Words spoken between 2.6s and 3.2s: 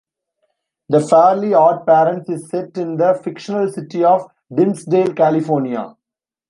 in the